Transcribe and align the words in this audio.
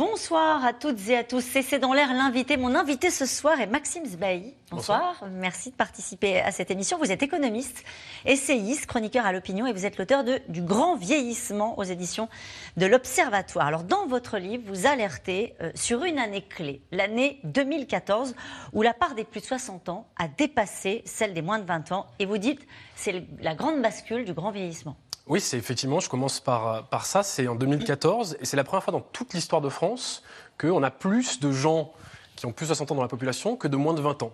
Bonsoir 0.00 0.64
à 0.64 0.72
toutes 0.72 1.10
et 1.10 1.16
à 1.18 1.24
tous. 1.24 1.44
C'est 1.44 1.78
dans 1.78 1.92
l'air 1.92 2.14
l'invité. 2.14 2.56
Mon 2.56 2.74
invité 2.74 3.10
ce 3.10 3.26
soir 3.26 3.60
est 3.60 3.66
Maxime 3.66 4.06
Zbaï. 4.06 4.54
Bonsoir. 4.70 5.22
Merci 5.30 5.72
de 5.72 5.76
participer 5.76 6.40
à 6.40 6.52
cette 6.52 6.70
émission. 6.70 6.96
Vous 6.96 7.12
êtes 7.12 7.22
économiste, 7.22 7.84
essayiste, 8.24 8.86
chroniqueur 8.86 9.26
à 9.26 9.32
l'opinion 9.34 9.66
et 9.66 9.74
vous 9.74 9.84
êtes 9.84 9.98
l'auteur 9.98 10.24
de 10.24 10.40
Du 10.48 10.62
grand 10.62 10.96
vieillissement 10.96 11.78
aux 11.78 11.82
éditions 11.82 12.30
de 12.78 12.86
l'Observatoire. 12.86 13.66
Alors, 13.66 13.82
dans 13.82 14.06
votre 14.06 14.38
livre, 14.38 14.62
vous 14.68 14.86
alertez 14.86 15.54
euh, 15.60 15.70
sur 15.74 16.02
une 16.04 16.18
année 16.18 16.46
clé, 16.48 16.80
l'année 16.92 17.38
2014, 17.44 18.34
où 18.72 18.80
la 18.80 18.94
part 18.94 19.14
des 19.14 19.24
plus 19.24 19.42
de 19.42 19.46
60 19.46 19.90
ans 19.90 20.08
a 20.18 20.28
dépassé 20.28 21.02
celle 21.04 21.34
des 21.34 21.42
moins 21.42 21.58
de 21.58 21.66
20 21.66 21.92
ans. 21.92 22.06
Et 22.18 22.24
vous 22.24 22.38
dites, 22.38 22.66
c'est 22.96 23.22
la 23.42 23.54
grande 23.54 23.82
bascule 23.82 24.24
du 24.24 24.32
grand 24.32 24.50
vieillissement. 24.50 24.96
Oui, 25.30 25.40
c'est 25.40 25.56
effectivement, 25.56 26.00
je 26.00 26.08
commence 26.08 26.40
par, 26.40 26.88
par 26.88 27.06
ça, 27.06 27.22
c'est 27.22 27.46
en 27.46 27.54
2014, 27.54 28.38
et 28.40 28.44
c'est 28.44 28.56
la 28.56 28.64
première 28.64 28.82
fois 28.82 28.90
dans 28.90 29.00
toute 29.00 29.32
l'histoire 29.32 29.60
de 29.60 29.68
France 29.68 30.24
qu'on 30.58 30.82
a 30.82 30.90
plus 30.90 31.38
de 31.38 31.52
gens 31.52 31.92
qui 32.34 32.46
ont 32.46 32.52
plus 32.52 32.64
de 32.64 32.70
60 32.70 32.90
ans 32.90 32.94
dans 32.96 33.02
la 33.02 33.06
population 33.06 33.54
que 33.54 33.68
de 33.68 33.76
moins 33.76 33.94
de 33.94 34.00
20 34.00 34.24
ans. 34.24 34.32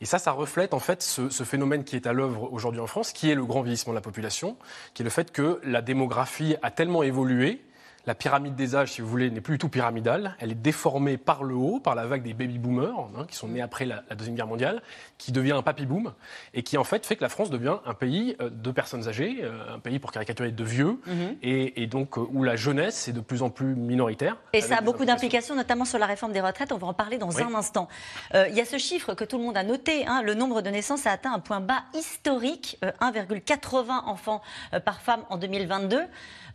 Et 0.00 0.06
ça, 0.06 0.18
ça 0.18 0.32
reflète 0.32 0.72
en 0.72 0.78
fait 0.78 1.02
ce, 1.02 1.28
ce 1.28 1.44
phénomène 1.44 1.84
qui 1.84 1.96
est 1.96 2.06
à 2.06 2.14
l'œuvre 2.14 2.50
aujourd'hui 2.50 2.80
en 2.80 2.86
France, 2.86 3.12
qui 3.12 3.30
est 3.30 3.34
le 3.34 3.44
grand 3.44 3.60
vieillissement 3.60 3.92
de 3.92 3.98
la 3.98 4.00
population, 4.00 4.56
qui 4.94 5.02
est 5.02 5.04
le 5.04 5.10
fait 5.10 5.32
que 5.32 5.60
la 5.64 5.82
démographie 5.82 6.56
a 6.62 6.70
tellement 6.70 7.02
évolué 7.02 7.60
la 8.08 8.14
pyramide 8.14 8.54
des 8.54 8.74
âges, 8.74 8.92
si 8.92 9.02
vous 9.02 9.06
voulez, 9.06 9.30
n'est 9.30 9.42
plus 9.42 9.56
du 9.56 9.58
tout 9.58 9.68
pyramidale. 9.68 10.34
Elle 10.40 10.50
est 10.50 10.54
déformée 10.54 11.18
par 11.18 11.44
le 11.44 11.54
haut, 11.54 11.78
par 11.78 11.94
la 11.94 12.06
vague 12.06 12.22
des 12.22 12.32
baby-boomers, 12.32 13.10
hein, 13.14 13.26
qui 13.28 13.36
sont 13.36 13.48
nés 13.48 13.60
après 13.60 13.84
la, 13.84 14.02
Deuxième 14.16 14.34
Guerre 14.34 14.46
mondiale, 14.46 14.82
qui 15.18 15.30
devient 15.30 15.52
un 15.52 15.60
papy-boom, 15.60 16.14
et 16.54 16.62
qui 16.62 16.78
en 16.78 16.84
fait 16.84 17.04
fait 17.04 17.16
que 17.16 17.22
la 17.22 17.28
France 17.28 17.50
devient 17.50 17.76
un 17.84 17.92
pays 17.92 18.34
euh, 18.40 18.48
de 18.48 18.70
personnes 18.70 19.06
âgées, 19.08 19.40
euh, 19.42 19.74
un 19.74 19.78
pays 19.78 19.98
pour 19.98 20.10
caricaturer 20.10 20.52
de 20.52 20.64
vieux, 20.64 20.98
mhm. 21.06 21.36
et, 21.42 21.86
donc 21.86 22.16
euh, 22.16 22.26
où 22.32 22.42
la 22.44 22.56
jeunesse 22.56 23.08
est 23.08 23.12
de 23.12 23.20
plus 23.20 23.42
en 23.42 23.50
plus 23.50 23.74
minoritaire. 23.74 24.38
Et 24.54 24.62
ça 24.62 24.78
a 24.78 24.80
beaucoup 24.80 25.04
d'implications, 25.04 25.54
notamment 25.54 25.84
sur 25.84 25.98
la 25.98 26.06
réforme 26.06 26.32
des 26.32 26.40
retraites. 26.40 26.72
On 26.72 26.78
va 26.78 26.86
en 26.86 26.94
parler 26.94 27.18
dans 27.18 27.38
un 27.40 27.54
instant. 27.54 27.88
Il 28.34 28.54
y 28.54 28.60
a 28.60 28.64
ce 28.64 28.78
chiffre 28.78 29.12
que 29.12 29.24
tout 29.24 29.36
le 29.36 29.44
monde 29.44 29.56
a 29.58 29.64
noté. 29.64 30.06
Hein, 30.06 30.22
le 30.22 30.32
nombre 30.32 30.62
de 30.62 30.70
naissances 30.70 31.06
a 31.06 31.10
atteint 31.10 31.34
un 31.34 31.40
point 31.40 31.60
bas 31.60 31.82
historique, 31.92 32.78
1,80 32.82 34.04
enfants 34.06 34.40
par 34.84 35.02
femme 35.02 35.20
en 35.28 35.36
2022. 35.36 36.00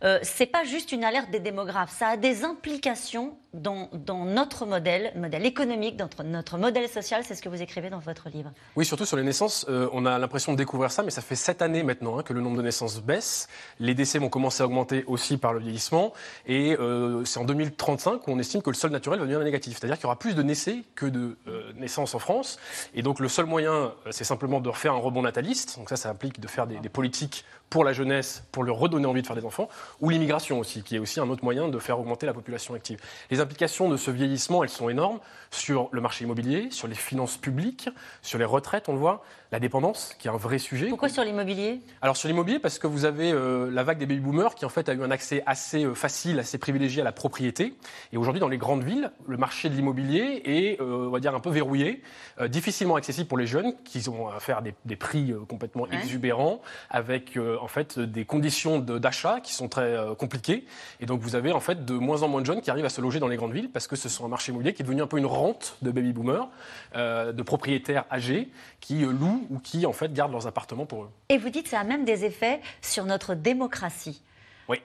Euh, 0.04 0.18
c'est 0.22 0.46
pas 0.46 0.64
juste 0.64 0.92
une 0.92 1.04
alerte 1.04 1.30
des 1.30 1.40
démographes, 1.44 1.96
ça 1.96 2.08
a 2.08 2.16
des 2.16 2.42
implications 2.42 3.36
dans, 3.52 3.88
notre 4.24 4.66
modèle, 4.66 5.12
économique, 5.44 5.96
dans 5.96 6.08
notre 6.24 6.58
modèle 6.58 6.88
social. 6.88 7.22
C'est 7.24 7.36
ce 7.36 7.42
que 7.42 7.48
vous 7.48 7.62
écrivez 7.62 7.88
dans 7.88 8.00
votre 8.00 8.28
livre. 8.28 8.50
Oui, 8.74 8.84
surtout 8.84 9.04
sur 9.04 9.16
les 9.16 9.22
naissances, 9.22 9.64
euh, 9.68 9.88
on 9.92 10.06
a 10.06 10.18
l'impression 10.18 10.52
de 10.52 10.58
découvrir 10.58 10.90
ça, 10.90 11.04
mais 11.04 11.10
ça 11.10 11.22
fait 11.22 11.36
sept 11.36 11.62
années 11.62 11.84
maintenant 11.84 12.18
hein, 12.18 12.22
que 12.22 12.32
le 12.32 12.40
nombre 12.40 12.56
de 12.56 12.62
naissances 12.62 13.00
baisse. 13.00 13.48
Les 13.78 13.94
décès 13.94 14.18
vont 14.18 14.28
commencer 14.28 14.62
à 14.62 14.66
augmenter 14.66 15.04
aussi 15.06 15.36
par 15.36 15.52
le 15.52 15.60
vieillissement, 15.60 16.12
et 16.46 16.76
euh, 16.80 17.24
c'est 17.24 17.38
en 17.38 17.44
2035 17.44 18.18
qu'on 18.18 18.38
estime 18.40 18.60
que 18.60 18.70
le 18.70 18.74
sol 18.74 18.90
naturel 18.90 19.20
va 19.20 19.26
devenir 19.26 19.44
négatif, 19.44 19.78
c'est-à-dire 19.78 19.96
qu'il 19.96 20.04
y 20.04 20.06
aura 20.06 20.18
plus 20.18 20.34
de 20.34 20.42
naissés 20.42 20.82
que 20.96 21.06
de 21.06 21.38
naissances 21.76 22.14
en 22.14 22.18
France, 22.18 22.58
et 22.94 23.02
donc 23.02 23.20
le 23.20 23.28
seul 23.28 23.46
moyen, 23.46 23.92
c'est 24.10 24.24
simplement 24.24 24.60
de 24.60 24.68
refaire 24.68 24.94
un 24.94 24.98
rebond 24.98 25.22
nataliste. 25.22 25.78
Donc 25.78 25.88
ça, 25.88 25.96
ça 25.96 26.10
implique 26.10 26.40
de 26.40 26.48
faire 26.48 26.66
des 26.66 26.88
politiques 26.88 27.44
pour 27.74 27.82
la 27.82 27.92
jeunesse, 27.92 28.44
pour 28.52 28.62
leur 28.62 28.76
redonner 28.76 29.06
envie 29.06 29.20
de 29.20 29.26
faire 29.26 29.34
des 29.34 29.44
enfants, 29.44 29.68
ou 30.00 30.08
l'immigration 30.08 30.60
aussi, 30.60 30.84
qui 30.84 30.94
est 30.94 31.00
aussi 31.00 31.18
un 31.18 31.28
autre 31.28 31.42
moyen 31.42 31.66
de 31.66 31.78
faire 31.80 31.98
augmenter 31.98 32.24
la 32.24 32.32
population 32.32 32.72
active. 32.74 33.00
Les 33.32 33.40
implications 33.40 33.88
de 33.88 33.96
ce 33.96 34.12
vieillissement, 34.12 34.62
elles 34.62 34.70
sont 34.70 34.88
énormes 34.88 35.18
sur 35.50 35.88
le 35.90 36.00
marché 36.00 36.22
immobilier, 36.22 36.68
sur 36.70 36.86
les 36.86 36.94
finances 36.94 37.36
publiques, 37.36 37.88
sur 38.22 38.38
les 38.38 38.44
retraites, 38.44 38.88
on 38.88 38.92
le 38.92 39.00
voit, 39.00 39.24
la 39.54 39.60
dépendance, 39.60 40.16
qui 40.18 40.26
est 40.26 40.32
un 40.32 40.36
vrai 40.36 40.58
sujet. 40.58 40.88
Pourquoi 40.88 41.08
sur 41.08 41.22
l'immobilier? 41.22 41.80
Alors 42.02 42.16
sur 42.16 42.28
l'immobilier, 42.28 42.58
parce 42.58 42.80
que 42.80 42.88
vous 42.88 43.04
avez 43.04 43.30
euh, 43.30 43.70
la 43.70 43.84
vague 43.84 43.98
des 43.98 44.06
baby 44.06 44.20
boomers 44.20 44.56
qui 44.56 44.64
en 44.64 44.68
fait 44.68 44.88
a 44.88 44.94
eu 44.94 45.02
un 45.04 45.12
accès 45.12 45.44
assez 45.46 45.84
euh, 45.84 45.94
facile, 45.94 46.40
assez 46.40 46.58
privilégié 46.58 47.02
à 47.02 47.04
la 47.04 47.12
propriété. 47.12 47.74
Et 48.12 48.16
aujourd'hui, 48.16 48.40
dans 48.40 48.48
les 48.48 48.58
grandes 48.58 48.82
villes, 48.82 49.12
le 49.28 49.36
marché 49.36 49.68
de 49.68 49.74
l'immobilier 49.76 50.42
est, 50.44 50.80
euh, 50.80 51.06
on 51.06 51.10
va 51.10 51.20
dire, 51.20 51.36
un 51.36 51.40
peu 51.40 51.50
verrouillé, 51.50 52.02
difficilement 52.48 52.96
accessible 52.96 53.28
pour 53.28 53.38
les 53.38 53.46
jeunes 53.46 53.74
qui 53.84 54.08
ont 54.08 54.28
à 54.28 54.40
faire 54.40 54.60
des, 54.60 54.96
prix 54.96 55.32
complètement 55.48 55.88
exubérants, 55.88 56.60
avec 56.90 57.38
en 57.64 57.68
fait 57.68 57.98
des 57.98 58.24
conditions 58.24 58.78
d'achat 58.78 59.40
qui 59.40 59.54
sont 59.54 59.68
très 59.68 59.96
compliquées. 60.18 60.66
Et 61.00 61.06
donc 61.06 61.20
vous 61.20 61.34
avez 61.34 61.50
en 61.50 61.60
fait 61.60 61.84
de 61.84 61.94
moins 61.94 62.22
en 62.22 62.28
moins 62.28 62.40
de 62.40 62.46
jeunes 62.46 62.60
qui 62.60 62.70
arrivent 62.70 62.84
à 62.84 62.90
se 62.90 63.00
loger 63.00 63.20
dans 63.20 63.28
les 63.28 63.36
grandes 63.36 63.52
villes 63.52 63.70
parce 63.70 63.86
que 63.86 63.96
ce 63.96 64.08
sont 64.08 64.24
un 64.24 64.28
marché 64.28 64.52
immobilier 64.52 64.74
qui 64.74 64.82
est 64.82 64.84
devenu 64.84 65.02
un 65.02 65.06
peu 65.06 65.18
une 65.18 65.26
rente 65.26 65.76
de 65.82 65.90
baby 65.90 66.12
boomers, 66.12 66.48
de 66.94 67.42
propriétaires 67.42 68.04
âgés 68.12 68.50
qui 68.80 69.00
louent 69.00 69.46
ou 69.50 69.58
qui 69.58 69.86
en 69.86 69.92
fait 69.92 70.12
gardent 70.12 70.32
leurs 70.32 70.46
appartements 70.46 70.86
pour 70.86 71.04
eux. 71.04 71.10
Et 71.28 71.38
vous 71.38 71.48
dites 71.48 71.64
que 71.64 71.70
ça 71.70 71.80
a 71.80 71.84
même 71.84 72.04
des 72.04 72.24
effets 72.24 72.60
sur 72.82 73.04
notre 73.04 73.34
démocratie. 73.34 74.22
Oui. 74.68 74.78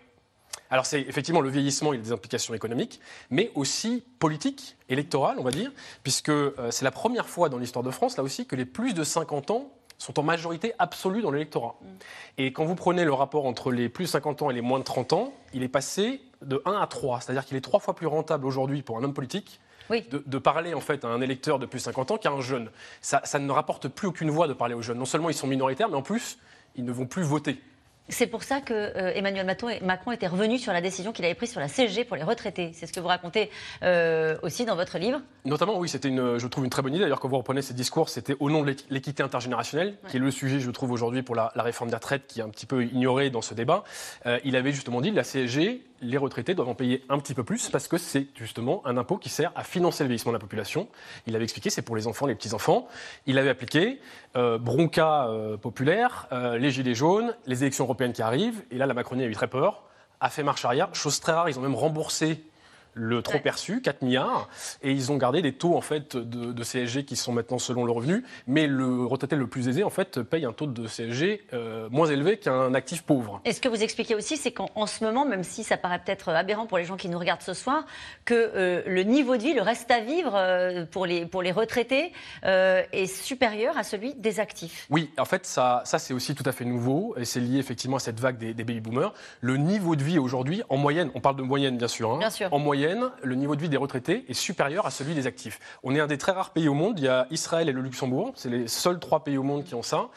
Alors 0.69 0.85
c'est 0.85 1.01
effectivement 1.01 1.41
le 1.41 1.49
vieillissement, 1.49 1.93
il 1.93 1.99
a 1.99 2.03
des 2.03 2.11
implications 2.11 2.53
économiques, 2.53 2.99
mais 3.29 3.51
aussi 3.55 4.03
politiques, 4.19 4.77
électorales, 4.87 5.37
on 5.39 5.43
va 5.43 5.51
dire, 5.51 5.71
puisque 6.03 6.29
euh, 6.29 6.71
c'est 6.71 6.85
la 6.85 6.91
première 6.91 7.27
fois 7.27 7.49
dans 7.49 7.57
l'histoire 7.57 7.83
de 7.83 7.91
France, 7.91 8.17
là 8.17 8.23
aussi, 8.23 8.45
que 8.45 8.55
les 8.55 8.65
plus 8.65 8.93
de 8.93 9.03
50 9.03 9.51
ans 9.51 9.71
sont 9.99 10.19
en 10.19 10.23
majorité 10.23 10.73
absolue 10.79 11.21
dans 11.21 11.29
l'électorat. 11.29 11.75
Mm. 11.79 11.85
Et 12.39 12.53
quand 12.53 12.65
vous 12.65 12.75
prenez 12.75 13.05
le 13.05 13.13
rapport 13.13 13.45
entre 13.45 13.71
les 13.71 13.89
plus 13.89 14.05
de 14.05 14.09
50 14.09 14.41
ans 14.41 14.49
et 14.49 14.53
les 14.53 14.61
moins 14.61 14.79
de 14.79 14.83
30 14.83 15.13
ans, 15.13 15.33
il 15.53 15.61
est 15.61 15.69
passé 15.69 16.21
de 16.41 16.61
1 16.65 16.73
à 16.73 16.87
3, 16.87 17.21
c'est-à-dire 17.21 17.45
qu'il 17.45 17.57
est 17.57 17.61
trois 17.61 17.79
fois 17.79 17.93
plus 17.93 18.07
rentable 18.07 18.45
aujourd'hui 18.45 18.81
pour 18.81 18.97
un 18.97 19.03
homme 19.03 19.13
politique 19.13 19.59
de, 19.91 20.37
parler 20.37 20.73
en 20.73 20.81
fait 20.81 21.03
à 21.03 21.07
un 21.07 21.21
électeur 21.21 21.59
de 21.59 21.65
plus 21.65 21.79
de 21.79 21.83
50 21.83 22.11
ans 22.11 22.17
qu'à 22.17 22.29
un 22.29 22.41
jeune. 22.41 22.69
Ça, 23.01 23.21
ça 23.23 23.39
ne 23.39 23.51
rapporte 23.51 23.87
plus 23.87 24.07
aucune 24.07 24.29
voix 24.29 24.47
de 24.47 24.53
parler 24.53 24.75
aux 24.75 24.81
jeunes. 24.81 24.97
Non 24.99 25.05
seulement 25.05 25.29
ils 25.29 25.35
sont 25.35 25.47
minoritaires, 25.47 25.89
mais 25.89 25.95
en 25.95 26.01
plus, 26.01 26.37
ils 26.75 26.85
ne 26.85 26.91
vont 26.91 27.05
plus 27.05 27.23
voter. 27.23 27.59
C'est 28.11 28.27
pour 28.27 28.41
ça 28.41 28.59
que 28.59 28.73
euh, 28.73 29.13
Emmanuel 29.13 29.45
Macron 29.83 30.11
était 30.11 30.27
revenu 30.27 30.57
sur 30.57 30.73
la 30.73 30.81
décision 30.81 31.11
qu'il 31.11 31.25
avait 31.25 31.35
prise 31.35 31.51
sur 31.51 31.59
la 31.59 31.67
CSG 31.67 32.05
pour 32.05 32.17
les 32.17 32.23
retraités. 32.23 32.71
C'est 32.73 32.87
ce 32.87 32.93
que 32.93 32.99
vous 32.99 33.07
racontez 33.07 33.51
euh, 33.83 34.35
aussi 34.41 34.65
dans 34.65 34.75
votre 34.75 34.97
livre. 34.97 35.21
Notamment, 35.45 35.77
oui, 35.77 35.89
c'était 35.89 36.09
une, 36.09 36.37
je 36.37 36.47
trouve 36.47 36.63
une 36.63 36.69
très 36.69 36.81
bonne 36.81 36.93
idée. 36.93 37.03
D'ailleurs, 37.03 37.19
quand 37.19 37.29
vous 37.29 37.37
reprenez 37.37 37.61
ces 37.61 37.73
discours, 37.73 38.09
c'était 38.09 38.35
au 38.39 38.49
nom 38.49 38.63
de 38.63 38.75
l'équité 38.89 39.23
intergénérationnelle, 39.23 39.95
qui 40.09 40.17
est 40.17 40.19
le 40.19 40.31
sujet, 40.31 40.59
je 40.59 40.71
trouve, 40.71 40.91
aujourd'hui 40.91 41.23
pour 41.23 41.35
la, 41.35 41.51
réforme 41.55 41.89
des 41.89 41.95
retraites, 41.95 42.27
qui 42.27 42.39
est 42.39 42.43
un 42.43 42.49
petit 42.49 42.65
peu 42.65 42.83
ignoré 42.83 43.29
dans 43.29 43.41
ce 43.41 43.53
débat. 43.53 43.83
Euh, 44.25 44.39
il 44.43 44.55
avait 44.55 44.71
justement 44.71 45.01
dit 45.01 45.11
la 45.11 45.23
CSG, 45.23 45.83
les 46.01 46.17
retraités 46.17 46.53
doivent 46.53 46.69
en 46.69 46.75
payer 46.75 47.03
un 47.09 47.19
petit 47.19 47.33
peu 47.33 47.43
plus 47.43 47.69
parce 47.69 47.87
que 47.87 47.97
c'est 47.97 48.27
justement 48.35 48.81
un 48.85 48.97
impôt 48.97 49.17
qui 49.17 49.29
sert 49.29 49.51
à 49.55 49.63
financer 49.63 50.03
le 50.03 50.07
vieillissement 50.07 50.31
de 50.31 50.37
la 50.37 50.41
population. 50.41 50.87
Il 51.27 51.35
avait 51.35 51.43
expliqué, 51.43 51.69
c'est 51.69 51.81
pour 51.81 51.95
les 51.95 52.07
enfants, 52.07 52.25
les 52.25 52.35
petits-enfants. 52.35 52.87
Il 53.25 53.37
avait 53.37 53.49
appliqué 53.49 53.99
euh, 54.35 54.57
bronca 54.57 55.27
euh, 55.27 55.57
populaire, 55.57 56.27
euh, 56.31 56.57
les 56.57 56.71
gilets 56.71 56.95
jaunes, 56.95 57.35
les 57.45 57.63
élections 57.63 57.85
européennes 57.85 58.13
qui 58.13 58.21
arrivent. 58.21 58.63
Et 58.71 58.77
là, 58.77 58.85
la 58.85 58.93
Macronie 58.93 59.23
a 59.23 59.27
eu 59.27 59.33
très 59.33 59.47
peur, 59.47 59.83
a 60.19 60.29
fait 60.29 60.43
marche 60.43 60.65
arrière. 60.65 60.93
Chose 60.93 61.19
très 61.19 61.33
rare, 61.33 61.49
ils 61.49 61.57
ont 61.59 61.61
même 61.61 61.75
remboursé 61.75 62.43
le 62.93 63.21
trop 63.21 63.39
perçu, 63.39 63.81
4 63.81 64.01
milliards, 64.01 64.49
et 64.81 64.91
ils 64.91 65.11
ont 65.11 65.17
gardé 65.17 65.41
des 65.41 65.53
taux 65.53 65.75
en 65.75 65.81
fait 65.81 66.17
de, 66.17 66.63
CSG 66.63 67.05
qui 67.05 67.15
sont 67.15 67.31
maintenant 67.31 67.57
selon 67.57 67.85
le 67.85 67.91
revenu, 67.91 68.23
mais 68.45 68.67
le 68.67 69.05
retraité 69.05 69.35
le 69.35 69.47
plus 69.47 69.67
aisé 69.67 69.83
en 69.83 69.89
fait 69.89 70.21
paye 70.21 70.45
un 70.45 70.51
taux 70.51 70.67
de 70.67 70.87
CSG 70.87 71.41
euh, 71.53 71.87
moins 71.89 72.07
élevé 72.07 72.37
qu'un 72.37 72.73
actif 72.73 73.03
pauvre. 73.03 73.41
Et 73.45 73.53
ce 73.53 73.61
que 73.61 73.69
vous 73.69 73.81
expliquez 73.81 74.15
aussi, 74.15 74.37
c'est 74.37 74.51
qu'en 74.51 74.85
ce 74.85 75.03
moment, 75.03 75.25
même 75.25 75.43
si 75.43 75.63
ça 75.63 75.77
paraît 75.77 75.99
peut-être 75.99 76.29
aberrant 76.29 76.67
pour 76.67 76.77
les 76.77 76.85
gens 76.85 76.97
qui 76.97 77.09
nous 77.09 77.17
regardent 77.17 77.41
ce 77.41 77.53
soir, 77.53 77.85
que 78.25 78.33
euh, 78.33 78.83
le 78.85 79.03
niveau 79.03 79.37
de 79.37 79.43
vie, 79.43 79.53
le 79.53 79.61
reste 79.61 79.89
à 79.89 79.99
vivre 79.99 80.33
euh, 80.35 80.85
pour, 80.85 81.05
les, 81.05 81.25
pour 81.25 81.41
les 81.41 81.51
retraités 81.51 82.11
est 82.43 83.05
supérieur 83.05 83.77
à 83.77 83.83
celui 83.83 84.13
des 84.15 84.39
actifs? 84.39 84.87
Oui, 84.89 85.11
en 85.17 85.25
fait, 85.25 85.45
ça, 85.45 85.81
ça 85.85 85.99
c'est 85.99 86.13
aussi 86.13 86.35
tout 86.35 86.43
à 86.45 86.51
fait 86.51 86.65
nouveau, 86.65 87.15
et 87.17 87.25
c'est 87.25 87.39
lié 87.39 87.59
effectivement 87.59 87.97
à 87.97 87.99
cette 87.99 88.19
vague 88.19 88.37
des, 88.37 88.53
baby 88.53 88.81
boomers. 88.81 89.13
Le 89.41 89.57
niveau 89.57 89.95
de 89.95 90.03
vie 90.03 90.19
aujourd'hui, 90.19 90.63
en 90.69 90.77
moyenne, 90.77 91.11
on 91.15 91.21
parle 91.21 91.35
de 91.35 91.43
moyenne 91.43 91.77
bien 91.77 91.87
sûr, 91.87 92.11
hein, 92.11 92.19
bien 92.19 92.29
sûr. 92.29 92.51
en 92.51 92.59
moyenne 92.59 92.78
le 93.23 93.35
niveau 93.35 93.55
de 93.55 93.61
vie 93.61 93.69
des 93.69 93.77
retraités 93.77 94.25
est 94.27 94.33
supérieur 94.33 94.85
à 94.85 94.91
celui 94.91 95.15
des 95.15 95.27
actifs. 95.27 95.59
On 95.83 95.95
est 95.95 95.99
un 95.99 96.07
des 96.07 96.17
très 96.17 96.31
rares 96.31 96.51
pays 96.51 96.67
au 96.67 96.73
monde. 96.73 96.99
Il 96.99 97.05
y 97.05 97.07
a 97.07 97.27
Israël 97.31 97.69
et 97.69 97.71
le 97.71 97.81
Luxembourg. 97.81 98.31
C'est 98.35 98.49
les 98.49 98.67
seuls 98.67 98.99
trois 98.99 99.23
pays 99.23 99.37
au 99.37 99.43
monde 99.43 99.63
qui 99.63 99.75
ont 99.75 99.83
ça. 99.83 100.09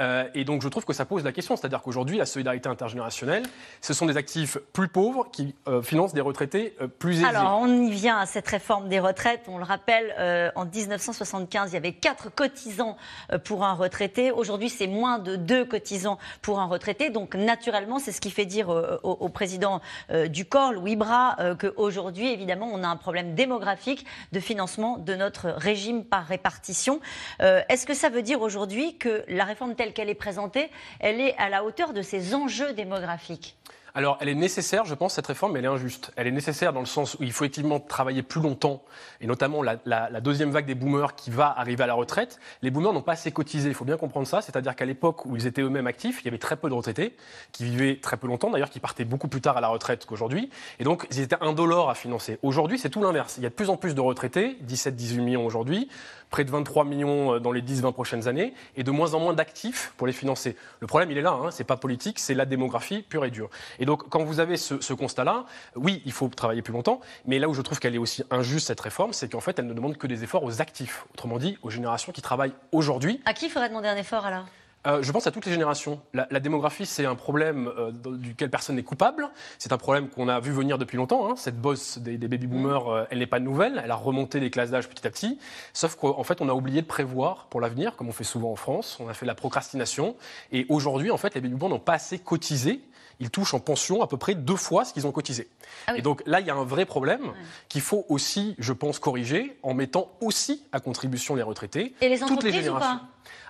Euh, 0.00 0.24
et 0.34 0.44
donc, 0.44 0.62
je 0.62 0.68
trouve 0.68 0.84
que 0.84 0.92
ça 0.92 1.04
pose 1.04 1.24
la 1.24 1.32
question. 1.32 1.56
C'est-à-dire 1.56 1.82
qu'aujourd'hui, 1.82 2.16
la 2.16 2.26
solidarité 2.26 2.68
intergénérationnelle, 2.68 3.44
ce 3.80 3.92
sont 3.94 4.06
des 4.06 4.16
actifs 4.16 4.58
plus 4.72 4.88
pauvres 4.88 5.28
qui 5.32 5.54
euh, 5.66 5.82
financent 5.82 6.14
des 6.14 6.20
retraités 6.20 6.74
euh, 6.80 6.88
plus 6.88 7.18
aisés. 7.18 7.24
Alors, 7.24 7.58
on 7.60 7.68
y 7.68 7.90
vient 7.90 8.18
à 8.18 8.26
cette 8.26 8.48
réforme 8.48 8.88
des 8.88 9.00
retraites. 9.00 9.42
On 9.48 9.58
le 9.58 9.64
rappelle, 9.64 10.52
en 10.54 10.64
1975, 10.64 11.70
il 11.70 11.74
y 11.74 11.76
avait 11.76 11.92
quatre 11.92 12.34
cotisants 12.34 12.96
pour 13.44 13.64
un 13.64 13.74
retraité. 13.74 14.30
Aujourd'hui, 14.30 14.68
c'est 14.68 14.86
moins 14.86 15.18
de 15.18 15.36
deux 15.36 15.64
cotisants 15.64 16.18
pour 16.42 16.60
un 16.60 16.66
retraité. 16.66 17.10
Donc, 17.10 17.34
naturellement, 17.34 17.98
c'est 17.98 18.12
ce 18.12 18.20
qui 18.20 18.30
fait 18.30 18.46
dire 18.46 18.68
au, 19.02 19.28
président 19.28 19.80
du 20.28 20.44
corps, 20.44 20.72
Louis 20.72 20.96
Bras, 20.96 21.36
qu'aujourd'hui, 21.58 22.07
aujourd'hui, 22.08 22.32
évidemment, 22.32 22.70
on 22.72 22.82
a 22.84 22.88
un 22.88 22.96
problème 22.96 23.34
démographique 23.34 24.06
de 24.32 24.40
financement 24.40 24.96
de 24.96 25.14
notre 25.14 25.50
régime 25.50 26.06
par 26.06 26.24
répartition. 26.24 27.00
Euh, 27.42 27.60
est-ce 27.68 27.84
que 27.84 27.92
ça 27.92 28.08
veut 28.08 28.22
dire 28.22 28.40
aujourd'hui 28.40 28.96
que 28.96 29.24
la 29.28 29.44
réforme 29.44 29.74
telle 29.74 29.92
qu'elle 29.92 30.08
est 30.08 30.14
présentée, 30.14 30.70
elle 31.00 31.20
est 31.20 31.36
à 31.36 31.50
la 31.50 31.64
hauteur 31.64 31.92
de 31.92 32.00
ces 32.00 32.34
enjeux 32.34 32.72
démographiques? 32.72 33.57
Alors, 33.94 34.18
elle 34.20 34.28
est 34.28 34.34
nécessaire, 34.34 34.84
je 34.84 34.94
pense, 34.94 35.14
cette 35.14 35.26
réforme, 35.26 35.52
mais 35.52 35.60
elle 35.60 35.64
est 35.64 35.68
injuste. 35.68 36.12
Elle 36.16 36.26
est 36.26 36.32
nécessaire 36.32 36.72
dans 36.72 36.80
le 36.80 36.86
sens 36.86 37.14
où 37.14 37.22
il 37.22 37.32
faut 37.32 37.44
effectivement 37.44 37.80
travailler 37.80 38.22
plus 38.22 38.40
longtemps, 38.40 38.82
et 39.20 39.26
notamment 39.26 39.62
la, 39.62 40.20
deuxième 40.20 40.50
vague 40.50 40.66
des 40.66 40.74
boomers 40.74 41.14
qui 41.14 41.30
va 41.30 41.54
arriver 41.56 41.84
à 41.84 41.86
la 41.86 41.94
retraite. 41.94 42.38
Les 42.62 42.70
boomers 42.70 42.92
n'ont 42.92 43.02
pas 43.02 43.12
assez 43.12 43.32
cotisé, 43.32 43.68
il 43.68 43.74
faut 43.74 43.84
bien 43.84 43.96
comprendre 43.96 44.26
ça. 44.26 44.40
C'est-à-dire 44.40 44.76
qu'à 44.76 44.84
l'époque 44.84 45.24
où 45.26 45.36
ils 45.36 45.46
étaient 45.46 45.62
eux-mêmes 45.62 45.86
actifs, 45.86 46.20
il 46.22 46.26
y 46.26 46.28
avait 46.28 46.38
très 46.38 46.56
peu 46.56 46.68
de 46.68 46.74
retraités, 46.74 47.16
qui 47.52 47.64
vivaient 47.64 47.98
très 48.00 48.16
peu 48.16 48.26
longtemps, 48.26 48.50
d'ailleurs, 48.50 48.70
qui 48.70 48.80
partaient 48.80 49.04
beaucoup 49.04 49.28
plus 49.28 49.40
tard 49.40 49.56
à 49.56 49.60
la 49.60 49.68
retraite 49.68 50.04
qu'aujourd'hui. 50.06 50.50
Et 50.78 50.84
donc, 50.84 51.06
ils 51.10 51.20
étaient 51.20 51.36
indolores 51.40 51.90
à 51.90 51.94
financer. 51.94 52.38
Aujourd'hui, 52.42 52.78
c'est 52.78 52.90
tout 52.90 53.02
l'inverse. 53.02 53.36
Il 53.38 53.42
y 53.42 53.46
a 53.46 53.50
de 53.50 53.54
plus 53.54 53.70
en 53.70 53.76
plus 53.76 53.94
de 53.94 54.00
retraités, 54.00 54.58
17-18 54.66 55.20
millions 55.20 55.46
aujourd'hui, 55.46 55.88
près 56.30 56.44
de 56.44 56.50
23 56.50 56.84
millions 56.84 57.34
euh, 57.34 57.40
dans 57.40 57.52
les 57.52 57.62
10-20 57.62 57.92
prochaines 57.92 58.28
années, 58.28 58.54
et 58.76 58.82
de 58.82 58.90
moins 58.90 59.14
en 59.14 59.20
moins 59.20 59.34
d'actifs 59.34 59.92
pour 59.96 60.06
les 60.06 60.12
financer. 60.12 60.56
Le 60.80 60.86
problème, 60.86 61.10
il 61.10 61.18
est 61.18 61.22
là, 61.22 61.32
hein, 61.32 61.50
c'est 61.50 61.64
pas 61.64 61.76
politique, 61.76 62.18
c'est 62.18 62.34
la 62.34 62.44
démographie 62.44 63.02
pure 63.02 63.24
et 63.24 63.30
dure. 63.30 63.50
Et 63.78 63.86
donc, 63.86 64.08
quand 64.08 64.22
vous 64.22 64.40
avez 64.40 64.56
ce, 64.56 64.92
constat-là, 64.92 65.44
oui, 65.76 66.02
il 66.04 66.12
faut 66.12 66.28
travailler 66.28 66.62
plus 66.62 66.72
longtemps, 66.72 67.00
mais 67.26 67.38
là 67.38 67.48
où 67.48 67.54
je 67.54 67.62
trouve 67.62 67.78
qu'elle 67.78 67.94
est 67.94 67.98
aussi 67.98 68.22
injuste, 68.30 68.66
cette 68.68 68.80
réforme, 68.80 69.12
c'est 69.12 69.30
qu'en 69.30 69.40
fait, 69.40 69.58
elle 69.58 69.66
ne 69.66 69.74
demande 69.74 69.96
que 69.96 70.06
des 70.06 70.24
efforts 70.24 70.44
aux 70.44 70.60
actifs, 70.60 71.06
autrement 71.14 71.38
dit, 71.38 71.58
aux 71.62 71.70
générations 71.70 72.12
qui 72.12 72.22
travaillent 72.22 72.54
aujourd'hui. 72.72 73.20
À 73.24 73.32
qui 73.32 73.48
faudrait 73.48 73.68
demander 73.68 73.88
un 73.88 73.96
effort 73.96 74.26
alors? 74.26 74.44
Euh, 74.86 75.02
je 75.02 75.10
pense 75.10 75.26
à 75.26 75.32
toutes 75.32 75.46
les 75.46 75.52
générations. 75.52 76.00
La, 76.14 76.40
démographie, 76.40 76.86
c'est 76.86 77.04
un 77.04 77.16
problème 77.16 77.70
euh, 77.78 77.90
duquel 77.92 78.48
personne 78.48 78.76
n'est 78.76 78.84
coupable. 78.84 79.28
C'est 79.58 79.72
un 79.72 79.78
problème 79.78 80.08
qu'on 80.08 80.28
a 80.28 80.38
vu 80.38 80.52
venir 80.52 80.78
depuis 80.78 80.96
longtemps. 80.96 81.28
Hein. 81.28 81.34
Cette 81.36 81.60
bosse 81.60 81.98
des, 81.98 82.16
baby 82.16 82.46
boomers, 82.46 82.84
mm. 82.84 82.92
euh, 82.92 83.04
elle 83.10 83.18
n'est 83.18 83.26
pas 83.26 83.40
nouvelle. 83.40 83.80
Elle 83.84 83.90
a 83.90 83.96
remonté 83.96 84.38
les 84.40 84.50
classes 84.50 84.70
d'âge 84.70 84.88
petit 84.88 85.06
à 85.06 85.10
petit. 85.10 85.38
Sauf 85.72 85.96
qu'en 85.96 86.22
fait, 86.22 86.40
on 86.40 86.48
a 86.48 86.52
oublié 86.54 86.80
de 86.80 86.86
prévoir 86.86 87.46
pour 87.46 87.60
l'avenir, 87.60 87.96
comme 87.96 88.08
on 88.08 88.12
fait 88.12 88.24
souvent 88.24 88.52
en 88.52 88.56
France. 88.56 88.98
On 89.00 89.08
a 89.08 89.14
fait 89.14 89.26
la 89.26 89.34
procrastination. 89.34 90.16
Et 90.52 90.64
aujourd'hui, 90.68 91.10
en 91.10 91.16
fait, 91.16 91.34
les 91.34 91.40
baby 91.40 91.54
boomers 91.54 91.76
n'ont 91.76 91.80
pas 91.82 91.94
assez 91.94 92.18
cotisé 92.18 92.80
ils 93.20 93.30
touchent 93.30 93.54
en 93.54 93.60
pension 93.60 94.02
à 94.02 94.06
peu 94.06 94.16
près 94.16 94.34
deux 94.34 94.56
fois 94.56 94.84
ce 94.84 94.92
qu'ils 94.92 95.06
ont 95.06 95.12
cotisé. 95.12 95.48
Ah 95.86 95.96
Et 95.96 96.02
donc 96.02 96.22
là, 96.26 96.40
il 96.40 96.46
y 96.46 96.50
a 96.50 96.54
un 96.54 96.64
vrai 96.64 96.86
problème 96.86 97.32
qu'il 97.68 97.80
faut 97.80 98.04
aussi, 98.08 98.54
je 98.58 98.72
pense, 98.72 98.98
corriger 98.98 99.58
en 99.62 99.74
mettant 99.74 100.10
aussi 100.20 100.64
à 100.72 100.80
contribution 100.80 101.34
les 101.34 101.42
retraités. 101.42 101.94
Et 102.00 102.08
les 102.08 102.22
entreprises 102.22 102.28
toutes 102.28 102.44
les 102.44 102.52
générations. 102.52 102.94
Ou 102.94 102.98
pas 102.98 103.02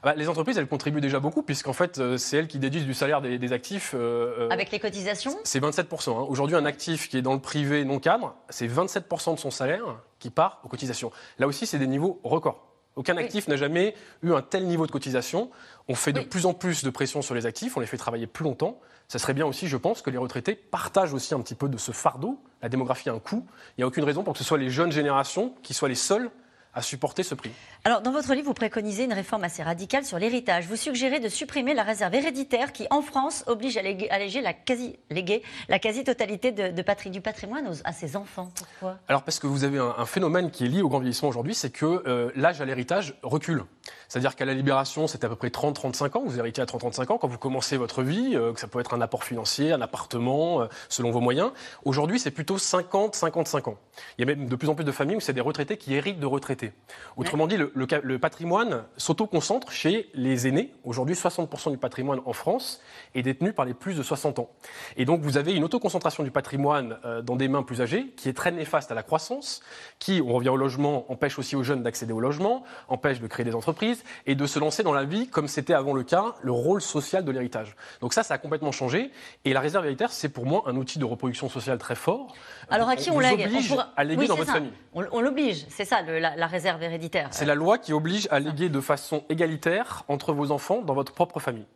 ah 0.02 0.06
bah, 0.06 0.14
les 0.14 0.28
entreprises, 0.28 0.56
elles 0.58 0.68
contribuent 0.68 1.00
déjà 1.00 1.18
beaucoup, 1.18 1.42
puisqu'en 1.42 1.72
fait, 1.72 1.98
euh, 1.98 2.16
c'est 2.16 2.36
elles 2.36 2.46
qui 2.46 2.58
déduisent 2.58 2.86
du 2.86 2.94
salaire 2.94 3.20
des, 3.20 3.52
actifs. 3.52 3.94
Euh, 3.94 4.46
euh, 4.46 4.48
Avec 4.50 4.70
les 4.70 4.78
cotisations 4.78 5.36
C'est 5.42 5.60
27%. 5.60 6.10
Hein. 6.10 6.26
Aujourd'hui, 6.28 6.56
un 6.56 6.64
actif 6.64 7.08
qui 7.08 7.16
est 7.16 7.22
dans 7.22 7.34
le 7.34 7.40
privé 7.40 7.84
non 7.84 7.98
cadre, 7.98 8.34
c'est 8.48 8.68
27% 8.68 9.34
de 9.34 9.40
son 9.40 9.50
salaire 9.50 9.84
qui 10.18 10.30
part 10.30 10.60
aux 10.64 10.68
cotisations. 10.68 11.10
Là 11.38 11.46
aussi, 11.46 11.66
c'est 11.66 11.78
des 11.78 11.86
niveaux 11.86 12.20
records. 12.22 12.64
Aucun 12.98 13.16
actif 13.16 13.46
n'a 13.46 13.54
jamais 13.54 13.94
eu 14.24 14.32
un 14.32 14.42
tel 14.42 14.66
niveau 14.66 14.84
de 14.84 14.90
cotisation. 14.90 15.50
On 15.86 15.94
fait 15.94 16.12
de 16.12 16.18
plus 16.18 16.46
en 16.46 16.52
plus 16.52 16.82
de 16.82 16.90
pression 16.90 17.22
sur 17.22 17.32
les 17.32 17.46
actifs, 17.46 17.76
on 17.76 17.80
les 17.80 17.86
fait 17.86 17.96
travailler 17.96 18.26
plus 18.26 18.42
longtemps. 18.42 18.80
Ça 19.06 19.20
serait 19.20 19.34
bien 19.34 19.46
aussi, 19.46 19.68
je 19.68 19.76
pense, 19.76 20.02
que 20.02 20.10
les 20.10 20.18
retraités 20.18 20.56
partagent 20.56 21.14
aussi 21.14 21.32
un 21.32 21.40
petit 21.40 21.54
peu 21.54 21.68
de 21.68 21.78
ce 21.78 21.92
fardeau. 21.92 22.40
La 22.60 22.68
démographie 22.68 23.08
a 23.08 23.12
un 23.12 23.20
coût. 23.20 23.46
Il 23.76 23.80
n'y 23.80 23.84
a 23.84 23.86
aucune 23.86 24.02
raison 24.02 24.24
pour 24.24 24.32
que 24.32 24.40
ce 24.40 24.44
soit 24.44 24.58
les 24.58 24.68
jeunes 24.68 24.90
générations 24.90 25.54
qui 25.62 25.74
soient 25.74 25.88
les 25.88 25.94
seules 25.94 26.28
à 26.74 26.82
supporter 26.82 27.22
ce 27.22 27.34
prix. 27.34 27.50
Alors, 27.84 28.02
dans 28.02 28.12
votre 28.12 28.32
livre, 28.34 28.46
vous 28.46 28.54
préconisez 28.54 29.04
une 29.04 29.12
réforme 29.12 29.44
assez 29.44 29.62
radicale 29.62 30.04
sur 30.04 30.18
l'héritage. 30.18 30.66
Vous 30.66 30.76
suggérez 30.76 31.20
de 31.20 31.28
supprimer 31.28 31.74
la 31.74 31.82
réserve 31.82 32.14
héréditaire 32.14 32.72
qui, 32.72 32.86
en 32.90 33.02
France, 33.02 33.44
oblige 33.46 33.76
à 33.76 33.82
léguer, 33.82 34.08
la 34.42 34.52
quasi, 34.52 34.98
léguer 35.10 35.42
la 35.68 35.78
quasi-totalité 35.78 36.52
de, 36.52 36.70
du 37.10 37.20
patrimoine 37.20 37.72
à 37.84 37.92
ses 37.92 38.16
enfants. 38.16 38.50
Pourquoi? 38.54 38.98
Alors, 39.08 39.22
parce 39.22 39.38
que 39.38 39.46
vous 39.46 39.64
avez 39.64 39.78
un, 39.78 40.06
phénomène 40.06 40.50
qui 40.50 40.64
est 40.64 40.68
lié 40.68 40.82
au 40.82 40.88
grand 40.88 41.00
vieillissement 41.00 41.28
aujourd'hui, 41.28 41.54
c'est 41.54 41.70
que 41.70 42.02
euh, 42.06 42.30
l'âge 42.34 42.60
à 42.60 42.64
l'héritage 42.64 43.14
recule. 43.22 43.64
C'est-à-dire 44.08 44.36
qu'à 44.36 44.44
la 44.44 44.54
libération, 44.54 45.06
c'était 45.06 45.26
à 45.26 45.28
peu 45.28 45.36
près 45.36 45.48
30-35 45.48 46.18
ans. 46.18 46.22
Vous 46.24 46.38
héritiez 46.38 46.62
à 46.62 46.66
30-35 46.66 47.12
ans 47.12 47.18
quand 47.18 47.28
vous 47.28 47.38
commencez 47.38 47.76
votre 47.76 48.02
vie, 48.02 48.34
euh, 48.34 48.52
que 48.52 48.60
ça 48.60 48.66
peut 48.66 48.80
être 48.80 48.94
un 48.94 49.00
apport 49.00 49.24
financier, 49.24 49.72
un 49.72 49.80
appartement, 49.80 50.62
euh, 50.62 50.66
selon 50.88 51.10
vos 51.10 51.20
moyens. 51.20 51.50
Aujourd'hui, 51.84 52.18
c'est 52.18 52.30
plutôt 52.30 52.56
50-55 52.56 53.68
ans. 53.70 53.78
Il 54.16 54.26
y 54.26 54.30
a 54.30 54.34
même 54.34 54.48
de 54.48 54.56
plus 54.56 54.68
en 54.68 54.74
plus 54.74 54.84
de 54.84 54.92
familles 54.92 55.16
où 55.16 55.20
c'est 55.20 55.32
des 55.32 55.40
retraités 55.40 55.76
qui 55.76 55.94
héritent 55.94 56.20
de 56.20 56.26
retraités. 56.26 56.57
Autrement 57.16 57.46
dit, 57.46 57.56
le, 57.56 57.72
le, 57.74 58.18
patrimoine 58.18 58.84
s'auto-concentre 58.96 59.72
chez 59.72 60.08
les 60.14 60.46
aînés. 60.46 60.72
Aujourd'hui, 60.84 61.14
60% 61.14 61.70
du 61.70 61.78
patrimoine 61.78 62.20
en 62.24 62.32
France 62.32 62.80
est 63.14 63.22
détenu 63.22 63.52
par 63.52 63.64
les 63.64 63.74
plus 63.74 63.94
de 63.94 64.02
60 64.02 64.38
ans. 64.38 64.50
Et 64.96 65.04
donc, 65.04 65.20
vous 65.20 65.36
avez 65.36 65.54
une 65.54 65.64
autoconcentration 65.64 66.22
du 66.22 66.30
patrimoine 66.30 66.98
euh, 67.04 67.22
dans 67.22 67.36
des 67.36 67.48
mains 67.48 67.62
plus 67.62 67.80
âgées 67.80 68.12
qui 68.16 68.28
est 68.28 68.32
très 68.32 68.52
néfaste 68.52 68.90
à 68.92 68.94
la 68.94 69.02
croissance, 69.02 69.62
qui, 69.98 70.22
on 70.24 70.32
revient 70.32 70.48
au 70.50 70.56
logement, 70.56 71.10
empêche 71.10 71.38
aussi 71.38 71.56
aux 71.56 71.62
jeunes 71.62 71.82
d'accéder 71.82 72.12
au 72.12 72.20
logement, 72.20 72.64
empêche 72.88 73.20
de 73.20 73.26
créer 73.26 73.44
des 73.44 73.54
entreprises 73.54 74.04
et 74.26 74.34
de 74.34 74.46
se 74.46 74.58
lancer 74.58 74.82
dans 74.82 74.92
la 74.92 75.04
vie 75.04 75.28
comme 75.28 75.48
c'était 75.48 75.74
avant 75.74 75.94
le 75.94 76.02
cas, 76.02 76.34
le 76.42 76.52
rôle 76.52 76.80
social 76.80 77.24
de 77.24 77.30
l'héritage. 77.30 77.76
Donc 78.00 78.14
ça, 78.14 78.22
ça 78.22 78.34
a 78.34 78.38
complètement 78.38 78.72
changé. 78.72 79.10
Et 79.44 79.52
la 79.52 79.60
réserve 79.60 79.86
héritaire, 79.86 80.12
c'est 80.12 80.28
pour 80.28 80.46
moi 80.46 80.62
un 80.66 80.76
outil 80.76 80.98
de 80.98 81.04
reproduction 81.04 81.48
sociale 81.48 81.78
très 81.78 81.94
fort. 81.94 82.34
Alors 82.70 82.88
à 82.88 82.96
qui 82.96 83.10
on, 83.10 83.18
lègue? 83.18 83.48
À 83.96 84.04
léguer 84.04 84.26
dans 84.26 84.36
votre 84.36 84.52
famille. 84.52 84.72
On, 84.94 85.20
l'oblige, 85.20 85.66
c'est 85.68 85.84
ça 85.84 86.02
la, 86.02 86.46
réserve 86.48 86.82
héréditaire. 86.82 87.28
C'est 87.30 87.44
la 87.44 87.54
loi 87.54 87.78
qui 87.78 87.92
oblige 87.92 88.26
à 88.30 88.40
léguer 88.40 88.68
de 88.68 88.80
façon 88.80 89.24
égalitaire 89.28 90.04
entre 90.08 90.32
vos 90.32 90.50
enfants 90.50 90.82
dans 90.82 90.94
votre 90.94 91.12
propre 91.12 91.38
famille. 91.38 91.66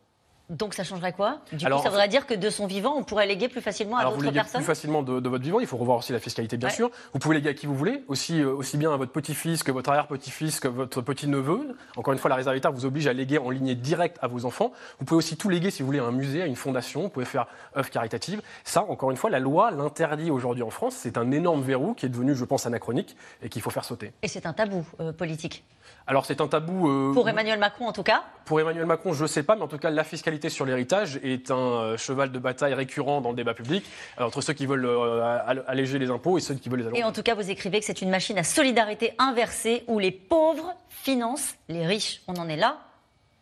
Donc 0.49 0.73
ça 0.73 0.83
changerait 0.83 1.13
quoi? 1.13 1.39
Du 1.53 1.65
coup, 1.65 1.81
ça 1.81 1.89
voudrait 1.89 2.09
dire 2.09 2.27
que 2.27 2.33
de 2.33 2.49
son 2.49 2.67
vivant, 2.67 2.95
on 2.97 3.03
pourrait 3.03 3.25
léguer 3.25 3.47
plus 3.47 3.61
facilement 3.61 3.97
à 3.97 4.03
d'autres 4.03 4.31
personnes 4.31 4.61
plus 4.61 4.67
facilement 4.67 5.01
de, 5.01 5.29
votre 5.29 5.43
vivant. 5.43 5.61
Il 5.61 5.67
faut 5.67 5.77
revoir 5.77 5.99
aussi 5.99 6.11
la 6.11 6.19
fiscalité, 6.19 6.57
bien 6.57 6.69
sûr. 6.69 6.91
Vous 7.13 7.19
pouvez 7.19 7.35
léguer 7.35 7.49
à 7.49 7.53
qui 7.53 7.65
vous 7.65 7.75
voulez, 7.75 8.03
aussi, 8.07 8.41
euh, 8.41 8.53
aussi 8.53 8.77
bien 8.77 8.93
à 8.93 8.97
votre 8.97 9.11
petit-fils 9.11 9.63
que 9.63 9.71
votre 9.71 9.89
arrière-petit-fils 9.89 10.59
que 10.59 10.67
votre 10.67 11.01
petit-neveu. 11.01 11.77
Encore 11.95 12.13
une 12.13 12.19
fois, 12.19 12.29
la 12.29 12.35
réserve 12.35 12.75
vous 12.75 12.85
oblige 12.85 13.07
à 13.07 13.13
léguer 13.13 13.37
en 13.37 13.49
lignée 13.49 13.75
directe 13.75 14.17
à 14.21 14.27
vos 14.27 14.45
enfants. 14.45 14.73
Vous 14.99 15.05
pouvez 15.05 15.17
aussi 15.17 15.37
tout 15.37 15.49
léguer, 15.49 15.71
si 15.71 15.81
vous 15.81 15.87
voulez, 15.87 15.99
à 15.99 16.03
un 16.03 16.11
musée, 16.11 16.41
à 16.41 16.45
une 16.45 16.57
fondation. 16.57 17.03
Vous 17.03 17.09
pouvez 17.09 17.25
faire 17.25 17.47
œuvre 17.77 17.89
caritative. 17.89 18.41
Ça, 18.65 18.83
encore 18.83 19.11
une 19.11 19.17
fois, 19.17 19.29
la 19.29 19.39
loi 19.39 19.71
l'interdit 19.71 20.29
aujourd'hui 20.29 20.63
en 20.63 20.69
France. 20.69 20.95
C'est 20.97 21.17
un 21.17 21.31
énorme 21.31 21.61
verrou 21.61 21.93
qui 21.93 22.05
est 22.05 22.09
devenu, 22.09 22.35
je 22.35 22.43
pense, 22.43 22.65
anachronique 22.65 23.15
et 23.41 23.49
qu'il 23.49 23.61
faut 23.61 23.69
faire 23.69 23.85
sauter. 23.85 24.11
Et 24.21 24.27
c'est 24.27 24.45
un 24.45 24.53
tabou 24.53 24.85
euh, 24.99 25.13
politique? 25.13 25.63
Alors 26.05 26.25
c'est 26.25 26.41
un 26.41 26.47
tabou. 26.47 26.89
Euh, 26.89 27.13
pour 27.13 27.29
Emmanuel 27.29 27.59
Macron 27.59 27.87
en 27.87 27.93
tout 27.93 28.03
cas? 28.03 28.23
Pour 28.45 28.59
Emmanuel 28.59 28.85
Macron, 28.85 29.13
je 29.13 29.23
ne 29.23 29.27
sais 29.27 29.43
pas, 29.43 29.55
mais 29.55 29.61
en 29.61 29.67
tout 29.67 29.77
cas 29.77 29.89
la 29.89 30.03
fiscalité 30.03 30.49
sur 30.49 30.65
l'héritage 30.65 31.19
est 31.23 31.49
un 31.49 31.55
euh, 31.55 31.97
cheval 31.97 32.31
de 32.31 32.39
bataille 32.39 32.73
récurrent 32.73 33.21
dans 33.21 33.29
le 33.29 33.35
débat 33.35 33.53
public 33.53 33.85
entre 34.17 34.41
ceux 34.41 34.53
qui 34.53 34.65
veulent 34.65 34.85
euh, 34.85 35.63
alléger 35.67 35.97
les 35.97 36.09
impôts 36.09 36.37
et 36.37 36.41
ceux 36.41 36.55
qui 36.55 36.69
veulent 36.69 36.79
les 36.79 36.85
alourdir. 36.85 37.05
Et 37.05 37.07
en 37.07 37.13
tout 37.13 37.23
cas, 37.23 37.35
vous 37.35 37.49
écrivez 37.49 37.79
que 37.79 37.85
c'est 37.85 38.01
une 38.01 38.09
machine 38.09 38.37
à 38.37 38.43
solidarité 38.43 39.13
inversée 39.17 39.83
où 39.87 39.99
les 39.99 40.11
pauvres 40.11 40.73
financent 40.89 41.55
les 41.69 41.85
riches. 41.85 42.21
On 42.27 42.35
en 42.35 42.49
est 42.49 42.57
là 42.57 42.79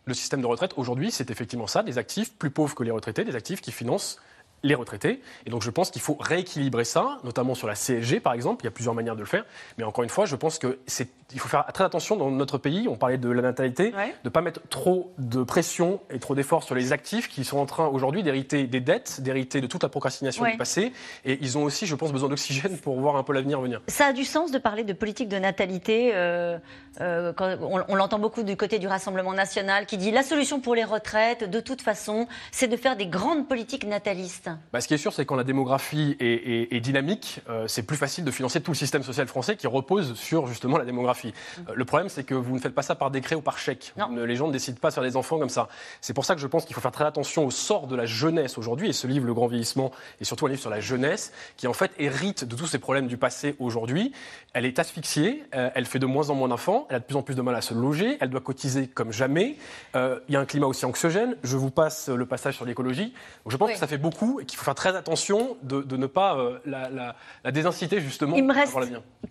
Le 0.05 0.13
système 0.13 0.41
de 0.41 0.47
retraite 0.47 0.73
aujourd'hui, 0.77 1.11
c'est 1.11 1.31
effectivement 1.31 1.67
ça, 1.67 1.81
des 1.81 1.97
actifs 1.97 2.33
plus 2.33 2.51
pauvres 2.51 2.75
que 2.75 2.83
les 2.83 2.91
retraités, 2.91 3.23
des 3.23 3.35
actifs 3.35 3.61
qui 3.61 3.71
financent 3.71 4.19
les 4.63 4.75
retraités. 4.75 5.21
Et 5.45 5.49
donc 5.49 5.61
je 5.63 5.69
pense 5.69 5.91
qu'il 5.91 6.01
faut 6.01 6.17
rééquilibrer 6.19 6.85
ça, 6.85 7.19
notamment 7.23 7.55
sur 7.55 7.67
la 7.67 7.75
CSG 7.75 8.19
par 8.19 8.33
exemple. 8.33 8.63
Il 8.63 8.65
y 8.65 8.67
a 8.67 8.71
plusieurs 8.71 8.93
manières 8.93 9.15
de 9.15 9.21
le 9.21 9.25
faire. 9.25 9.45
Mais 9.77 9.83
encore 9.83 10.03
une 10.03 10.09
fois, 10.09 10.25
je 10.25 10.35
pense 10.35 10.59
que 10.59 10.79
c'est 10.85 11.09
il 11.33 11.39
faut 11.39 11.47
faire 11.47 11.65
très 11.73 11.83
attention 11.83 12.15
dans 12.15 12.29
notre 12.31 12.57
pays, 12.57 12.87
on 12.87 12.95
parlait 12.95 13.17
de 13.17 13.29
la 13.29 13.41
natalité, 13.41 13.91
de 13.91 13.97
ne 14.25 14.29
pas 14.29 14.41
mettre 14.41 14.61
trop 14.69 15.13
de 15.17 15.43
pression 15.43 15.99
et 16.09 16.19
trop 16.19 16.35
d'efforts 16.35 16.63
sur 16.63 16.75
les 16.75 16.93
actifs 16.93 17.27
qui 17.27 17.43
sont 17.43 17.57
en 17.57 17.65
train 17.65 17.87
aujourd'hui 17.87 18.23
d'hériter 18.23 18.67
des 18.67 18.79
dettes, 18.79 19.21
d'hériter 19.21 19.61
de 19.61 19.67
toute 19.67 19.83
la 19.83 19.89
procrastination 19.89 20.45
du 20.45 20.57
passé. 20.57 20.93
Et 21.25 21.37
ils 21.41 21.57
ont 21.57 21.63
aussi, 21.63 21.85
je 21.85 21.95
pense, 21.95 22.11
besoin 22.11 22.29
d'oxygène 22.29 22.77
pour 22.77 22.99
voir 22.99 23.15
un 23.15 23.23
peu 23.23 23.33
l'avenir 23.33 23.61
venir. 23.61 23.81
Ça 23.87 24.07
a 24.07 24.13
du 24.13 24.23
sens 24.23 24.51
de 24.51 24.57
parler 24.57 24.83
de 24.83 24.93
politique 24.93 25.29
de 25.29 25.37
natalité. 25.37 26.11
Euh, 26.13 26.57
euh, 26.99 27.33
on, 27.39 27.95
l'entend 27.95 28.19
beaucoup 28.19 28.43
du 28.43 28.57
côté 28.57 28.79
du 28.79 28.87
Rassemblement 28.87 29.33
national 29.33 29.85
qui 29.85 29.97
dit 29.97 30.11
la 30.11 30.23
solution 30.23 30.59
pour 30.59 30.75
les 30.75 30.83
retraites, 30.83 31.49
de 31.49 31.59
toute 31.59 31.81
façon, 31.81 32.27
c'est 32.51 32.67
de 32.67 32.75
faire 32.75 32.97
des 32.97 33.07
grandes 33.07 33.47
politiques 33.47 33.85
natalistes. 33.85 34.49
Bah, 34.73 34.81
ce 34.81 34.87
qui 34.87 34.93
est 34.93 34.97
sûr, 34.97 35.13
c'est 35.13 35.23
que 35.23 35.29
quand 35.29 35.35
la 35.35 35.43
démographie 35.43 36.17
est, 36.19 36.79
dynamique, 36.81 37.41
euh, 37.49 37.67
c'est 37.67 37.83
plus 37.83 37.97
facile 37.97 38.23
de 38.23 38.31
financer 38.31 38.59
tout 38.61 38.71
le 38.71 38.75
système 38.75 39.03
social 39.03 39.27
français 39.27 39.55
qui 39.55 39.67
repose 39.67 40.15
sur 40.15 40.47
justement 40.47 40.77
la 40.77 40.85
démographie. 40.85 41.20
Euh, 41.29 41.73
le 41.73 41.85
problème, 41.85 42.09
c'est 42.09 42.23
que 42.23 42.33
vous 42.33 42.55
ne 42.55 42.59
faites 42.59 42.73
pas 42.73 42.81
ça 42.81 42.95
par 42.95 43.11
décret 43.11 43.35
ou 43.35 43.41
par 43.41 43.57
chèque. 43.57 43.93
les 44.11 44.35
gens 44.35 44.47
ne 44.47 44.53
décident 44.53 44.77
pas 44.79 44.91
sur 44.91 45.01
des 45.01 45.15
enfants 45.15 45.39
comme 45.39 45.49
ça. 45.49 45.67
C'est 46.01 46.13
pour 46.13 46.25
ça 46.25 46.35
que 46.35 46.41
je 46.41 46.47
pense 46.47 46.65
qu'il 46.65 46.75
faut 46.75 46.81
faire 46.81 46.91
très 46.91 47.05
attention 47.05 47.45
au 47.45 47.51
sort 47.51 47.87
de 47.87 47.95
la 47.95 48.05
jeunesse 48.05 48.57
aujourd'hui. 48.57 48.89
Et 48.89 48.93
ce 48.93 49.07
livre, 49.07 49.25
Le 49.25 49.33
Grand 49.33 49.47
Vieillissement, 49.47 49.91
est 50.19 50.23
surtout 50.23 50.45
un 50.45 50.49
livre 50.49 50.61
sur 50.61 50.69
la 50.69 50.79
jeunesse, 50.79 51.31
qui 51.57 51.67
en 51.67 51.73
fait 51.73 51.91
hérite 51.99 52.45
de 52.45 52.55
tous 52.55 52.67
ces 52.67 52.79
problèmes 52.79 53.07
du 53.07 53.17
passé 53.17 53.55
aujourd'hui. 53.59 54.11
Elle 54.53 54.65
est 54.65 54.79
asphyxiée, 54.79 55.43
euh, 55.55 55.69
elle 55.75 55.85
fait 55.85 55.99
de 55.99 56.05
moins 56.05 56.29
en 56.29 56.35
moins 56.35 56.47
d'enfants, 56.47 56.87
elle 56.89 56.97
a 56.97 56.99
de 56.99 57.05
plus 57.05 57.15
en 57.15 57.21
plus 57.21 57.35
de 57.35 57.41
mal 57.41 57.55
à 57.55 57.61
se 57.61 57.73
loger, 57.73 58.17
elle 58.19 58.29
doit 58.29 58.41
cotiser 58.41 58.87
comme 58.87 59.11
jamais. 59.11 59.57
Euh, 59.95 60.19
il 60.27 60.33
y 60.33 60.37
a 60.37 60.39
un 60.39 60.45
climat 60.45 60.67
aussi 60.67 60.85
anxiogène. 60.85 61.35
Je 61.43 61.57
vous 61.57 61.71
passe 61.71 62.09
le 62.09 62.25
passage 62.25 62.55
sur 62.55 62.65
l'écologie. 62.65 63.13
Je 63.47 63.57
pense 63.57 63.71
que 63.71 63.77
ça 63.77 63.87
fait 63.87 63.97
beaucoup 63.97 64.39
et 64.39 64.45
qu'il 64.45 64.57
faut 64.57 64.65
faire 64.65 64.75
très 64.75 64.95
attention 64.95 65.57
de, 65.63 65.95
ne 65.95 66.07
pas 66.07 66.37
la, 66.65 67.15
désinciter 67.51 67.99
justement 67.99 68.35
Il 68.35 68.45
me 68.45 68.53
reste 68.53 68.73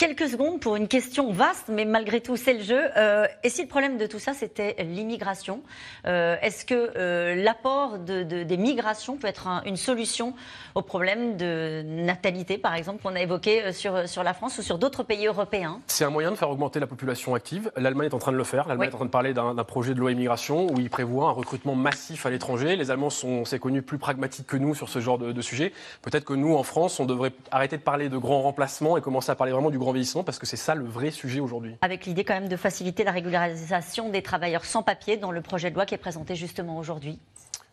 quelques 0.00 0.30
secondes 0.30 0.60
pour 0.60 0.76
une 0.76 0.88
question 0.88 1.30
vaste, 1.30 1.66
mais 1.68 1.84
malgré 1.84 2.22
tout, 2.22 2.34
c'est 2.34 2.54
le 2.54 2.62
jeu. 2.62 2.80
Euh, 2.96 3.26
et 3.44 3.50
si 3.50 3.60
le 3.60 3.68
problème 3.68 3.98
de 3.98 4.06
tout 4.06 4.18
ça, 4.18 4.32
c'était 4.32 4.74
l'immigration, 4.82 5.60
euh, 6.06 6.36
est-ce 6.40 6.64
que 6.64 7.34
l'apport 7.34 7.98
des 7.98 8.56
migrations 8.56 9.18
peut 9.18 9.26
être 9.26 9.46
une 9.66 9.76
solution 9.76 10.32
au 10.74 10.80
problème 10.80 11.36
de 11.36 11.82
natalité, 11.84 12.56
par 12.56 12.74
exemple, 12.74 13.02
qu'on 13.02 13.14
a 13.14 13.20
évoqué 13.20 13.74
sur, 13.74 14.08
sur 14.08 14.22
la 14.22 14.32
France 14.32 14.56
ou 14.56 14.62
sur 14.62 14.78
d'autres 14.78 15.02
pays 15.02 15.26
européens? 15.26 15.82
C'est 15.86 16.06
un 16.06 16.10
moyen 16.10 16.30
de 16.30 16.36
faire 16.36 16.48
augmenter 16.48 16.80
la 16.80 16.86
population 16.86 17.34
active. 17.34 17.70
L'Allemagne 17.76 18.06
est 18.06 18.14
en 18.14 18.18
train 18.18 18.32
de 18.32 18.38
le 18.38 18.44
faire. 18.44 18.66
L'Allemagne 18.68 18.88
est 18.88 18.94
en 18.94 18.98
train 18.98 19.04
de 19.04 19.10
parler 19.10 19.34
d'un 19.34 19.54
projet 19.64 19.92
de 19.92 20.00
loi 20.00 20.12
immigration 20.12 20.66
où 20.72 20.80
il 20.80 20.88
prévoit 20.88 21.28
un 21.28 21.32
recrutement 21.32 21.74
massif 21.74 22.24
à 22.24 22.30
l'étranger. 22.30 22.76
Les 22.76 22.90
Allemands 22.90 23.10
sont, 23.10 23.44
c'est 23.44 23.58
connu, 23.58 23.82
plus 23.82 23.98
pragmatiques 23.98 24.46
que 24.46 24.56
nous 24.56 24.74
sur 24.74 24.88
ce 24.88 25.00
genre 25.00 25.18
de, 25.18 25.32
de 25.32 25.42
sujet. 25.42 25.74
Peut-être 26.00 26.24
que 26.24 26.32
nous, 26.32 26.54
en 26.54 26.62
France, 26.62 27.00
on 27.00 27.04
devrait 27.04 27.32
arrêter 27.50 27.76
de 27.76 27.82
parler 27.82 28.08
de 28.08 28.16
grands 28.16 28.40
remplacements 28.40 28.96
et 28.96 29.02
commencer 29.02 29.30
à 29.30 29.34
parler 29.34 29.52
vraiment 29.52 29.68
du 29.68 29.78
grand 29.78 29.89
vieillissement 29.92 30.24
parce 30.24 30.38
que 30.38 30.46
c'est 30.46 30.56
ça 30.56 30.74
le 30.74 30.84
vrai 30.84 31.10
sujet 31.10 31.40
aujourd'hui. 31.40 31.76
Avec 31.82 32.06
l'idée 32.06 32.24
quand 32.24 32.34
même 32.34 32.48
de 32.48 32.56
faciliter 32.56 33.04
la 33.04 33.12
régularisation 33.12 34.08
des 34.08 34.22
travailleurs 34.22 34.64
sans 34.64 34.82
papier 34.82 35.16
dans 35.16 35.30
le 35.30 35.40
projet 35.40 35.70
de 35.70 35.74
loi 35.74 35.86
qui 35.86 35.94
est 35.94 35.98
présenté 35.98 36.34
justement 36.34 36.78
aujourd'hui. 36.78 37.18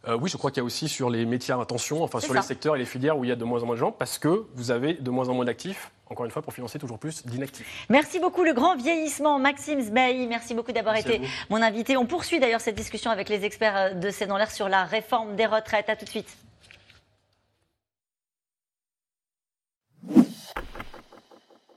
Euh, 0.08 0.18
oui, 0.20 0.30
je 0.30 0.38
crois 0.38 0.52
qu'il 0.52 0.62
y 0.62 0.62
a 0.62 0.64
aussi 0.64 0.88
sur 0.88 1.10
les 1.10 1.26
métiers 1.26 1.54
à 1.54 1.58
intention, 1.58 2.04
enfin 2.04 2.20
sur 2.20 2.34
les 2.34 2.42
secteurs 2.42 2.76
et 2.76 2.80
les 2.80 2.86
filières 2.86 3.18
où 3.18 3.26
il 3.26 3.30
y 3.30 3.32
a 3.32 3.36
de 3.36 3.44
moins 3.44 3.64
en 3.64 3.66
moins 3.66 3.76
de 3.76 3.80
gens, 3.80 3.92
parce 3.92 4.18
que 4.18 4.46
vous 4.56 4.72
avez 4.72 4.94
de 4.94 5.10
moins 5.10 5.28
en 5.28 5.34
moins 5.34 5.44
d'actifs, 5.44 5.92
encore 6.10 6.26
une 6.26 6.32
fois, 6.32 6.42
pour 6.42 6.54
financer 6.54 6.80
toujours 6.80 6.98
plus 6.98 7.26
d'inactifs. 7.26 7.86
Merci 7.90 8.20
beaucoup, 8.20 8.44
le 8.44 8.54
grand 8.54 8.78
vieillissement. 8.78 9.38
Maxime 9.40 9.82
Sbaï, 9.82 10.28
merci 10.28 10.54
beaucoup 10.54 10.72
d'avoir 10.72 10.96
été 10.96 11.22
mon 11.50 11.62
invité. 11.62 11.98
On 11.98 12.06
poursuit 12.06 12.40
d'ailleurs 12.40 12.62
cette 12.62 12.76
discussion 12.76 13.12
avec 13.12 13.28
les 13.28 13.44
experts 13.44 13.96
de 13.96 14.10
C'est 14.10 14.28
dans 14.28 14.38
l'air 14.38 14.52
sur 14.52 14.70
la 14.70 14.86
réforme 14.86 15.36
des 15.36 15.46
retraites. 15.46 15.90
À 15.90 15.96
tout 15.96 16.06
de 16.06 16.10
suite. 16.10 16.38